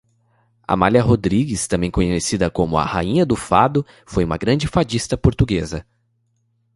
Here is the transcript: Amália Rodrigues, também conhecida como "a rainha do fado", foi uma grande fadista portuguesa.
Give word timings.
Amália 0.67 1.03
Rodrigues, 1.03 1.67
também 1.67 1.91
conhecida 1.91 2.49
como 2.49 2.75
"a 2.75 2.83
rainha 2.83 3.23
do 3.23 3.35
fado", 3.35 3.85
foi 4.03 4.23
uma 4.25 4.35
grande 4.35 4.67
fadista 4.67 5.15
portuguesa. 5.15 5.85